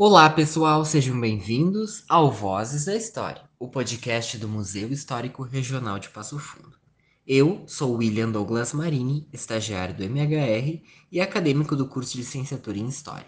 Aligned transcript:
Olá, 0.00 0.30
pessoal, 0.30 0.84
sejam 0.84 1.20
bem-vindos 1.20 2.04
ao 2.08 2.30
Vozes 2.30 2.84
da 2.84 2.94
História, 2.94 3.42
o 3.58 3.66
podcast 3.66 4.38
do 4.38 4.48
Museu 4.48 4.92
Histórico 4.92 5.42
Regional 5.42 5.98
de 5.98 6.08
Passo 6.08 6.38
Fundo. 6.38 6.76
Eu 7.26 7.64
sou 7.66 7.96
William 7.96 8.30
Douglas 8.30 8.72
Marini, 8.72 9.28
estagiário 9.32 9.96
do 9.96 10.04
MHR 10.04 10.84
e 11.10 11.20
acadêmico 11.20 11.74
do 11.74 11.88
curso 11.88 12.12
de 12.12 12.18
Licenciatura 12.18 12.78
em 12.78 12.86
História. 12.86 13.26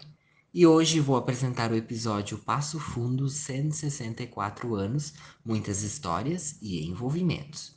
E 0.53 0.65
hoje 0.65 1.01
vou 1.01 1.17
apresentar 1.17 1.73
o 1.73 1.75
episódio 1.75 2.37
Passo 2.37 2.79
Fundo 2.79 3.27
164 3.27 4.73
anos, 4.73 5.13
muitas 5.43 5.83
histórias 5.83 6.57
e 6.61 6.87
envolvimentos. 6.87 7.75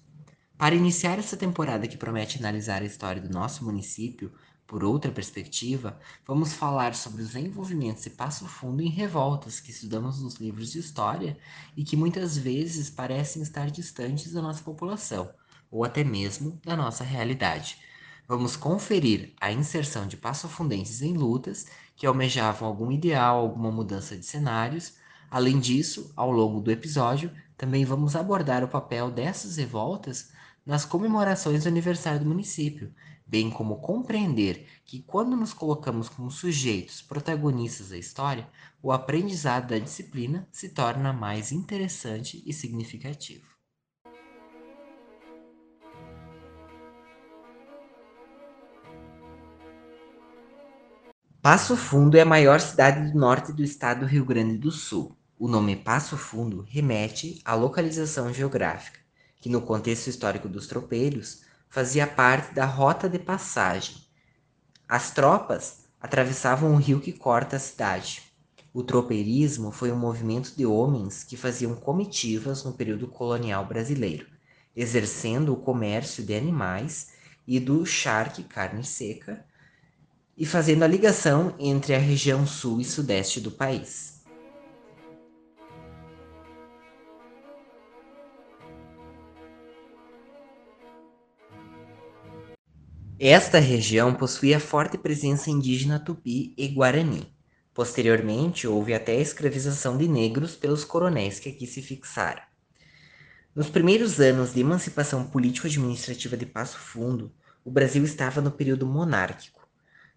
Para 0.57 0.77
iniciar 0.77 1.19
essa 1.19 1.37
temporada 1.37 1.89
que 1.89 1.97
promete 1.97 2.39
analisar 2.39 2.81
a 2.81 2.87
história 2.87 3.21
do 3.21 3.29
nosso 3.29 3.65
município 3.65 4.33
por 4.67 4.83
outra 4.83 5.13
perspectiva, 5.13 5.99
vamos 6.27 6.55
falar 6.55 6.95
sobre 6.95 7.23
os 7.23 7.37
envolvimentos 7.37 8.03
de 8.03 8.11
Passo 8.11 8.47
Fundo 8.47 8.83
em 8.83 8.89
revoltas 8.89 9.61
que 9.61 9.71
estudamos 9.71 10.23
nos 10.23 10.37
livros 10.37 10.73
de 10.73 10.79
história 10.79 11.37
e 11.77 11.85
que 11.85 11.97
muitas 11.97 12.37
vezes 12.37 12.89
parecem 12.89 13.43
estar 13.43 13.71
distantes 13.71 14.33
da 14.33 14.41
nossa 14.41 14.63
população, 14.63 15.31
ou 15.71 15.85
até 15.85 16.03
mesmo 16.03 16.59
da 16.65 16.77
nossa 16.77 17.05
realidade. 17.05 17.79
Vamos 18.27 18.57
conferir 18.57 19.35
a 19.39 19.53
inserção 19.53 20.07
de 20.07 20.17
passofundenses 20.17 21.03
em 21.03 21.13
lutas 21.13 21.67
que 21.95 22.07
almejavam 22.07 22.67
algum 22.67 22.91
ideal, 22.91 23.41
alguma 23.41 23.71
mudança 23.71 24.17
de 24.17 24.25
cenários. 24.25 24.95
Além 25.31 25.61
disso, 25.61 26.11
ao 26.17 26.31
longo 26.31 26.61
do 26.61 26.71
episódio, 26.71 27.31
também 27.57 27.85
vamos 27.85 28.17
abordar 28.17 28.65
o 28.65 28.69
papel 28.69 29.11
dessas 29.11 29.59
revoltas 29.59 30.33
nas 30.65 30.85
comemorações 30.85 31.65
do 31.65 31.69
aniversário 31.69 32.21
do 32.21 32.27
município, 32.27 32.93
bem 33.27 33.51
como 33.51 33.81
compreender 33.81 34.67
que 34.85 35.03
quando 35.03 35.37
nos 35.37 35.53
colocamos 35.53 36.09
como 36.09 36.31
sujeitos 36.31 37.03
protagonistas 37.03 37.91
da 37.91 37.99
história, 37.99 38.49
o 38.83 38.93
aprendizado 38.93 39.69
da 39.69 39.79
disciplina 39.79 40.49
se 40.51 40.71
torna 40.71 41.13
mais 41.13 41.53
interessante 41.53 42.43
e 42.47 42.53
significativo. 42.53 43.53
Passo 51.43 51.77
Fundo 51.77 52.17
é 52.17 52.23
a 52.23 52.27
maior 52.27 52.59
cidade 52.59 53.11
do 53.11 53.19
norte 53.19 53.53
do 53.53 53.63
estado 53.63 54.01
do 54.01 54.07
Rio 54.07 54.25
Grande 54.25 54.57
do 54.57 54.71
Sul. 54.71 55.15
O 55.39 55.47
nome 55.47 55.77
Passo 55.77 56.17
Fundo 56.17 56.63
remete 56.67 57.39
à 57.45 57.55
localização 57.55 58.33
geográfica 58.33 59.04
que 59.45 59.51
no 59.51 59.61
contexto 59.61 60.07
histórico 60.07 60.49
dos 60.49 60.67
tropeiros 60.67 61.43
fazia 61.69 62.07
parte 62.07 62.55
da 62.55 62.65
rota 62.65 63.11
de 63.11 63.19
passagem. 63.19 63.97
As 64.89 65.11
tropas 65.11 65.81
atravessavam 66.01 66.73
o 66.73 66.79
rio 66.79 66.99
que 66.99 67.13
corta 67.13 67.57
a 67.57 67.59
cidade. 67.59 68.23
O 68.73 68.83
tropeirismo 68.83 69.71
foi 69.71 69.93
um 69.93 69.99
movimento 69.99 70.55
de 70.57 70.65
homens 70.65 71.25
que 71.25 71.37
faziam 71.37 71.75
comitivas 71.75 72.65
no 72.65 72.73
período 72.73 73.07
colonial 73.07 73.67
brasileiro, 73.67 74.27
exercendo 74.75 75.53
o 75.53 75.61
comércio 75.61 76.25
de 76.25 76.35
animais 76.35 77.11
e 77.47 77.61
do 77.61 77.85
charque 77.85 78.45
carne 78.45 78.83
seca 78.83 79.45
e 80.39 80.47
fazendo 80.47 80.85
a 80.85 80.89
ligação 80.89 81.55
entre 81.59 81.95
a 81.95 81.99
região 81.99 82.47
sul 82.47 82.81
e 82.81 82.85
sudeste 82.87 83.43
do 83.43 83.51
país. 83.51 84.14
Esta 93.19 93.61
região 93.61 94.13
possuía 94.13 94.59
forte 94.59 94.99
presença 94.99 95.49
indígena 95.49 96.01
tupi 96.01 96.53
e 96.59 96.67
guarani. 96.67 97.33
Posteriormente, 97.73 98.67
houve 98.67 98.93
até 98.93 99.13
a 99.13 99.21
escravização 99.21 99.97
de 99.97 100.09
negros 100.09 100.57
pelos 100.57 100.85
coronéis 100.85 101.39
que 101.39 101.49
aqui 101.49 101.65
se 101.65 101.81
fixaram. 101.81 102.43
Nos 103.55 103.71
primeiros 103.71 104.19
anos 104.19 104.53
de 104.53 104.61
emancipação 104.61 105.25
político-administrativa 105.27 106.37
de 106.37 106.45
Passo 106.45 106.77
Fundo, 106.77 107.33
o 107.65 107.71
Brasil 107.71 108.03
estava 108.03 108.41
no 108.41 108.51
período 108.51 108.85
monárquico. 108.85 109.65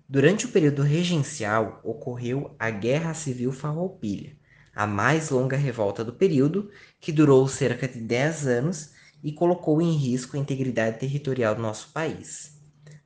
Durante 0.10 0.48
o 0.48 0.50
período 0.50 0.82
regencial, 0.82 1.80
ocorreu 1.84 2.56
a 2.58 2.72
Guerra 2.72 3.14
Civil 3.14 3.52
Farroupilha, 3.52 4.36
a 4.74 4.88
mais 4.88 5.30
longa 5.30 5.56
revolta 5.56 6.04
do 6.04 6.14
período, 6.14 6.72
que 7.00 7.12
durou 7.12 7.48
cerca 7.48 7.88
de 7.88 8.02
10 8.02 8.48
anos 8.48 8.90
e 9.24 9.32
colocou 9.32 9.84
em 9.84 9.96
risco 9.96 10.36
a 10.36 10.40
integridade 10.40 11.00
territorial 11.00 11.54
do 11.54 11.62
nosso 11.62 11.90
país. 11.94 12.57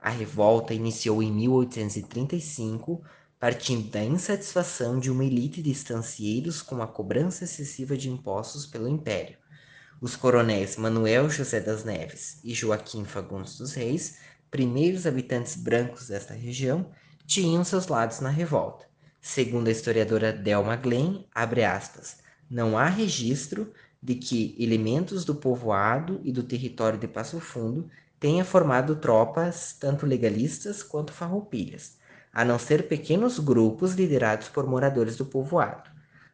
A 0.02 0.10
revolta 0.10 0.74
iniciou 0.74 1.22
em 1.22 1.32
1835, 1.32 3.04
partindo 3.40 3.88
da 3.92 4.04
insatisfação 4.04 5.00
de 5.00 5.12
uma 5.12 5.24
elite 5.24 5.62
de 5.62 5.70
estancieiros 5.70 6.64
com 6.64 6.82
a 6.82 6.88
cobrança 6.88 7.44
excessiva 7.44 7.96
de 7.96 8.10
impostos 8.10 8.66
pelo 8.66 8.90
Império. 8.90 9.38
Os 10.02 10.16
coronéis 10.16 10.76
Manuel 10.76 11.30
José 11.30 11.60
das 11.60 11.84
Neves 11.84 12.40
e 12.44 12.52
Joaquim 12.52 13.06
Fagundes 13.06 13.60
dos 13.60 13.74
Reis, 13.74 14.18
primeiros 14.50 15.06
habitantes 15.06 15.56
brancos 15.56 16.08
desta 16.08 16.34
região, 16.34 16.90
tinham 17.28 17.64
seus 17.64 17.86
lados 17.86 18.20
na 18.22 18.30
revolta. 18.30 18.88
Segundo 19.22 19.68
a 19.68 19.72
historiadora 19.72 20.34
Delma 20.34 20.76
Glenn, 20.78 21.26
aspas, 21.32 22.18
não 22.50 22.76
há 22.76 22.88
registro 22.88 23.72
de 24.02 24.16
que 24.16 24.56
elementos 24.58 25.24
do 25.24 25.36
povoado 25.36 26.20
e 26.24 26.32
do 26.32 26.42
território 26.42 26.98
de 26.98 27.08
Passo 27.08 27.40
Fundo 27.40 27.88
tenha 28.22 28.46
formado 28.46 28.98
tropas 28.98 29.74
tanto 29.74 30.06
legalistas 30.06 30.84
quanto 30.84 31.12
farroupilhas, 31.12 31.98
a 32.32 32.46
não 32.46 32.60
ser 32.60 32.88
pequenos 32.88 33.40
grupos 33.40 33.96
liderados 33.96 34.48
por 34.48 34.68
moradores 34.68 35.18
do 35.18 35.26
povoado. 35.26 35.90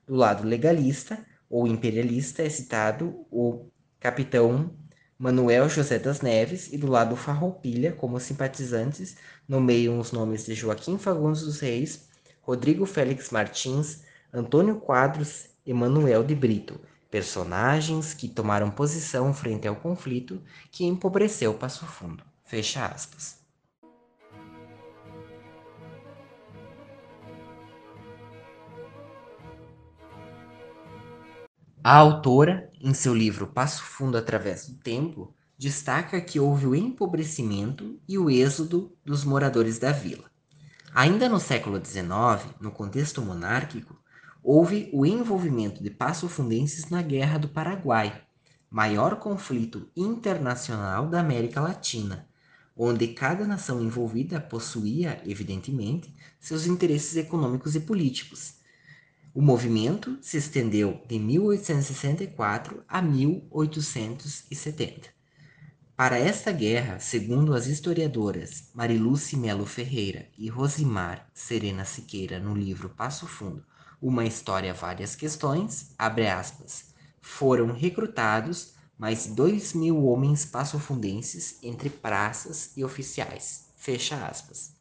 Do 0.05 0.13
lado 0.13 0.45
legalista 0.45 1.17
ou 1.49 1.65
imperialista 1.65 2.43
é 2.43 2.49
citado 2.49 3.25
o 3.31 3.69
capitão 4.01 4.75
Manuel 5.17 5.69
José 5.69 5.97
das 5.97 6.19
Neves 6.19 6.73
e 6.73 6.77
do 6.77 6.87
lado 6.87 7.15
farroupilha, 7.15 7.93
como 7.93 8.19
simpatizantes, 8.19 9.15
nomeiam 9.47 9.97
os 9.97 10.11
nomes 10.11 10.45
de 10.45 10.53
Joaquim 10.53 10.97
Fagundes 10.97 11.43
dos 11.43 11.61
Reis, 11.61 12.09
Rodrigo 12.41 12.85
Félix 12.85 13.29
Martins, 13.29 14.03
Antônio 14.33 14.75
Quadros 14.75 15.45
e 15.65 15.73
Manuel 15.73 16.21
de 16.25 16.35
Brito, 16.35 16.81
personagens 17.09 18.13
que 18.13 18.27
tomaram 18.27 18.69
posição 18.69 19.33
frente 19.33 19.67
ao 19.67 19.75
conflito 19.75 20.41
que 20.71 20.85
empobreceu 20.85 21.53
Passo 21.53 21.85
Fundo. 21.85 22.23
Fecha 22.43 22.85
aspas. 22.85 23.37
A 31.83 31.95
autora, 31.95 32.69
em 32.81 32.93
seu 32.93 33.15
livro 33.15 33.47
Passo 33.47 33.81
Fundo 33.81 34.17
através 34.17 34.67
do 34.67 34.75
Tempo, 34.75 35.33
destaca 35.57 36.19
que 36.19 36.37
houve 36.37 36.67
o 36.67 36.75
empobrecimento 36.75 37.97
e 38.07 38.17
o 38.17 38.29
êxodo 38.29 38.93
dos 39.05 39.23
moradores 39.23 39.79
da 39.79 39.93
vila. 39.93 40.29
Ainda 40.93 41.29
no 41.29 41.39
século 41.39 41.83
XIX, 41.83 42.53
no 42.59 42.71
contexto 42.71 43.21
monárquico, 43.21 43.97
houve 44.49 44.89
o 44.93 45.05
envolvimento 45.05 45.83
de 45.83 45.89
passofundenses 45.89 46.89
na 46.89 47.01
Guerra 47.01 47.37
do 47.37 47.49
Paraguai, 47.49 48.21
maior 48.69 49.17
conflito 49.17 49.89
internacional 49.93 51.09
da 51.09 51.19
América 51.19 51.59
Latina, 51.59 52.25
onde 52.73 53.09
cada 53.09 53.45
nação 53.45 53.83
envolvida 53.83 54.39
possuía, 54.39 55.21
evidentemente, 55.25 56.15
seus 56.39 56.65
interesses 56.65 57.17
econômicos 57.17 57.75
e 57.75 57.81
políticos. 57.81 58.53
O 59.33 59.41
movimento 59.41 60.17
se 60.21 60.37
estendeu 60.37 61.01
de 61.09 61.19
1864 61.19 62.85
a 62.87 63.01
1870. 63.01 65.09
Para 65.93 66.17
esta 66.17 66.53
guerra, 66.53 67.01
segundo 67.01 67.53
as 67.53 67.67
historiadoras 67.67 68.69
Mariluce 68.73 69.35
Melo 69.35 69.65
Ferreira 69.65 70.29
e 70.37 70.47
Rosimar 70.47 71.27
Serena 71.33 71.83
Siqueira 71.83 72.39
no 72.39 72.55
livro 72.55 72.87
Passo 72.87 73.27
Fundo, 73.27 73.65
uma 74.01 74.25
história 74.25 74.73
várias 74.73 75.15
questões, 75.15 75.93
abre 75.97 76.27
aspas, 76.27 76.93
foram 77.21 77.71
recrutados 77.73 78.73
mais 78.97 79.27
dois 79.27 79.73
mil 79.73 80.05
homens 80.05 80.45
passofundenses 80.45 81.59
entre 81.61 81.89
praças 81.89 82.71
e 82.75 82.83
oficiais, 82.83 83.67
fecha 83.75 84.15
aspas. 84.25 84.75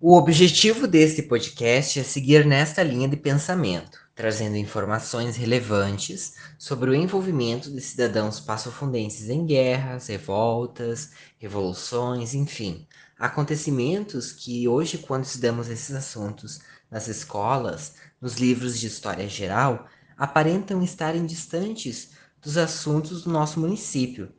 O 0.00 0.16
objetivo 0.16 0.86
deste 0.86 1.22
podcast 1.22 1.98
é 1.98 2.04
seguir 2.04 2.46
nesta 2.46 2.82
linha 2.84 3.08
de 3.08 3.16
pensamento, 3.16 4.07
trazendo 4.18 4.56
informações 4.56 5.36
relevantes 5.36 6.34
sobre 6.58 6.90
o 6.90 6.94
envolvimento 6.94 7.70
de 7.70 7.80
cidadãos 7.80 8.40
passofundenses 8.40 9.28
em 9.28 9.46
guerras, 9.46 10.08
revoltas, 10.08 11.12
revoluções, 11.38 12.34
enfim, 12.34 12.84
acontecimentos 13.16 14.32
que 14.32 14.66
hoje, 14.66 14.98
quando 14.98 15.22
estudamos 15.22 15.68
esses 15.68 15.94
assuntos 15.94 16.58
nas 16.90 17.06
escolas, 17.06 17.94
nos 18.20 18.34
livros 18.34 18.80
de 18.80 18.88
história 18.88 19.28
geral, 19.28 19.86
aparentam 20.16 20.82
estarem 20.82 21.24
distantes 21.24 22.10
dos 22.42 22.58
assuntos 22.58 23.22
do 23.22 23.30
nosso 23.30 23.60
município. 23.60 24.32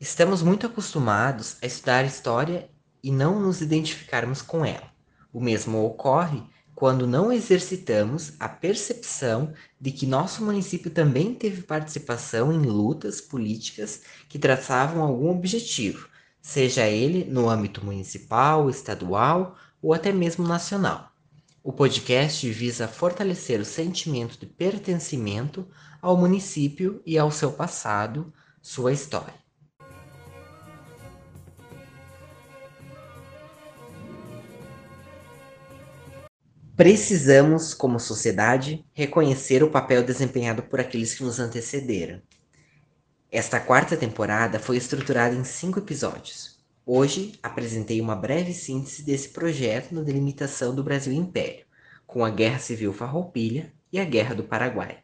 Estamos 0.00 0.40
muito 0.40 0.66
acostumados 0.66 1.58
a 1.60 1.66
estudar 1.66 2.06
história 2.06 2.70
e 3.02 3.12
não 3.12 3.38
nos 3.40 3.60
identificarmos 3.60 4.40
com 4.40 4.64
ela. 4.64 4.90
O 5.30 5.38
mesmo 5.38 5.84
ocorre 5.84 6.42
quando 6.80 7.06
não 7.06 7.30
exercitamos 7.30 8.32
a 8.40 8.48
percepção 8.48 9.52
de 9.78 9.92
que 9.92 10.06
nosso 10.06 10.42
município 10.42 10.90
também 10.90 11.34
teve 11.34 11.60
participação 11.60 12.50
em 12.50 12.62
lutas 12.62 13.20
políticas 13.20 14.00
que 14.30 14.38
traçavam 14.38 15.02
algum 15.02 15.28
objetivo, 15.28 16.08
seja 16.40 16.88
ele 16.88 17.30
no 17.30 17.50
âmbito 17.50 17.84
municipal, 17.84 18.70
estadual 18.70 19.58
ou 19.82 19.92
até 19.92 20.10
mesmo 20.10 20.48
nacional. 20.48 21.12
O 21.62 21.70
podcast 21.70 22.50
visa 22.50 22.88
fortalecer 22.88 23.60
o 23.60 23.64
sentimento 23.66 24.40
de 24.40 24.46
pertencimento 24.46 25.68
ao 26.00 26.16
município 26.16 27.02
e 27.04 27.18
ao 27.18 27.30
seu 27.30 27.52
passado, 27.52 28.32
sua 28.62 28.90
história. 28.90 29.34
Precisamos, 36.80 37.74
como 37.74 38.00
sociedade, 38.00 38.86
reconhecer 38.94 39.62
o 39.62 39.68
papel 39.68 40.02
desempenhado 40.02 40.62
por 40.62 40.80
aqueles 40.80 41.12
que 41.12 41.22
nos 41.22 41.38
antecederam. 41.38 42.22
Esta 43.30 43.60
quarta 43.60 43.98
temporada 43.98 44.58
foi 44.58 44.78
estruturada 44.78 45.34
em 45.34 45.44
cinco 45.44 45.78
episódios. 45.78 46.58
Hoje 46.86 47.38
apresentei 47.42 48.00
uma 48.00 48.16
breve 48.16 48.54
síntese 48.54 49.02
desse 49.02 49.28
projeto 49.28 49.94
na 49.94 50.00
delimitação 50.00 50.74
do 50.74 50.82
Brasil 50.82 51.12
Império, 51.12 51.66
com 52.06 52.24
a 52.24 52.30
Guerra 52.30 52.58
Civil 52.58 52.94
Farroupilha 52.94 53.70
e 53.92 54.00
a 54.00 54.04
Guerra 54.06 54.34
do 54.34 54.44
Paraguai. 54.44 55.00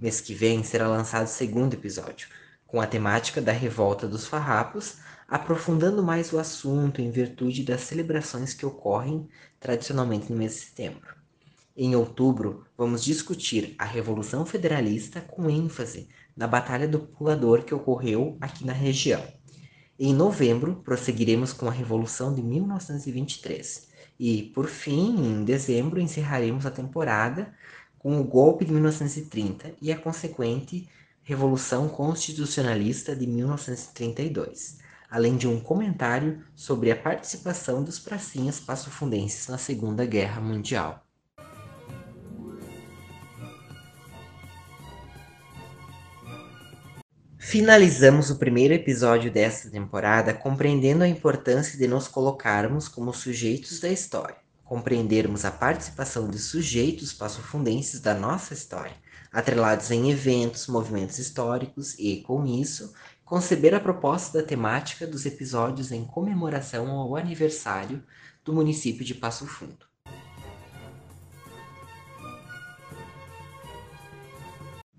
Mês 0.00 0.20
que 0.20 0.34
vem 0.34 0.64
será 0.64 0.88
lançado 0.88 1.26
o 1.26 1.30
segundo 1.30 1.74
episódio, 1.74 2.26
com 2.66 2.80
a 2.80 2.86
temática 2.88 3.40
da 3.40 3.52
Revolta 3.52 4.08
dos 4.08 4.26
Farrapos, 4.26 4.96
aprofundando 5.32 6.02
mais 6.02 6.30
o 6.30 6.38
assunto 6.38 7.00
em 7.00 7.10
virtude 7.10 7.64
das 7.64 7.80
celebrações 7.80 8.52
que 8.52 8.66
ocorrem 8.66 9.26
tradicionalmente 9.58 10.30
no 10.30 10.36
mês 10.36 10.52
de 10.52 10.58
setembro. 10.58 11.14
Em 11.74 11.96
outubro, 11.96 12.66
vamos 12.76 13.02
discutir 13.02 13.74
a 13.78 13.86
Revolução 13.86 14.44
Federalista 14.44 15.22
com 15.22 15.48
ênfase 15.48 16.06
na 16.36 16.46
Batalha 16.46 16.86
do 16.86 16.98
Pulador 16.98 17.62
que 17.62 17.74
ocorreu 17.74 18.36
aqui 18.42 18.66
na 18.66 18.74
região. 18.74 19.26
Em 19.98 20.12
novembro, 20.12 20.82
prosseguiremos 20.84 21.54
com 21.54 21.66
a 21.66 21.72
Revolução 21.72 22.34
de 22.34 22.42
1923. 22.42 23.88
E, 24.20 24.42
por 24.54 24.66
fim, 24.66 25.16
em 25.16 25.44
dezembro, 25.44 25.98
encerraremos 25.98 26.66
a 26.66 26.70
temporada 26.70 27.54
com 27.98 28.20
o 28.20 28.24
golpe 28.24 28.66
de 28.66 28.72
1930 28.72 29.76
e 29.80 29.90
a 29.90 29.96
consequente 29.96 30.86
Revolução 31.22 31.88
Constitucionalista 31.88 33.16
de 33.16 33.26
1932 33.26 34.81
além 35.12 35.36
de 35.36 35.46
um 35.46 35.60
comentário 35.60 36.42
sobre 36.56 36.90
a 36.90 36.96
participação 36.96 37.84
dos 37.84 37.98
pracinhas 37.98 38.58
passofundenses 38.58 39.46
na 39.46 39.58
Segunda 39.58 40.06
Guerra 40.06 40.40
Mundial. 40.40 41.04
Finalizamos 47.38 48.30
o 48.30 48.38
primeiro 48.38 48.72
episódio 48.72 49.30
desta 49.30 49.68
temporada 49.68 50.32
compreendendo 50.32 51.04
a 51.04 51.08
importância 51.08 51.78
de 51.78 51.86
nos 51.86 52.08
colocarmos 52.08 52.88
como 52.88 53.12
sujeitos 53.12 53.80
da 53.80 53.90
história, 53.90 54.36
compreendermos 54.64 55.44
a 55.44 55.50
participação 55.50 56.30
de 56.30 56.38
sujeitos 56.38 57.12
passofundenses 57.12 58.00
da 58.00 58.14
nossa 58.14 58.54
história, 58.54 58.96
atrelados 59.30 59.90
em 59.90 60.10
eventos, 60.10 60.66
movimentos 60.66 61.18
históricos 61.18 61.94
e, 61.98 62.22
com 62.22 62.46
isso, 62.46 62.94
conceber 63.32 63.74
a 63.74 63.80
proposta 63.80 64.42
da 64.42 64.46
temática 64.46 65.06
dos 65.06 65.24
episódios 65.24 65.90
em 65.90 66.04
comemoração 66.04 66.90
ao 66.90 67.16
aniversário 67.16 68.02
do 68.44 68.52
município 68.52 69.06
de 69.06 69.14
Passo 69.14 69.46
Fundo. 69.46 69.86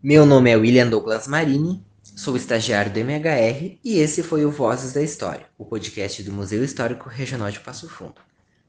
Meu 0.02 0.26
nome 0.26 0.50
é 0.50 0.56
William 0.56 0.90
Douglas 0.90 1.28
Marini, 1.28 1.86
sou 2.02 2.36
estagiário 2.36 2.92
do 2.92 2.98
MHR 2.98 3.78
e 3.84 4.00
esse 4.00 4.24
foi 4.24 4.44
o 4.44 4.50
Vozes 4.50 4.94
da 4.94 5.04
História, 5.04 5.46
o 5.56 5.64
podcast 5.64 6.24
do 6.24 6.34
Museu 6.34 6.64
Histórico 6.64 7.10
Regional 7.10 7.52
de 7.52 7.60
Passo 7.60 7.88
Fundo. 7.88 8.20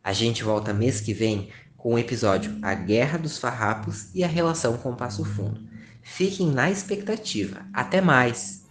A 0.02 0.12
gente 0.12 0.44
volta 0.44 0.75
mês 0.75 1.00
que 1.00 1.14
vem 1.14 1.49
com 1.75 1.94
o 1.94 1.99
episódio 1.99 2.58
A 2.61 2.75
Guerra 2.75 3.16
dos 3.16 3.38
Farrapos 3.38 4.14
e 4.14 4.22
a 4.22 4.28
relação 4.28 4.76
com 4.76 4.94
Passo 4.94 5.25
Fundo. 5.25 5.66
Fiquem 6.02 6.50
na 6.50 6.70
expectativa. 6.70 7.64
Até 7.72 8.02
mais! 8.02 8.63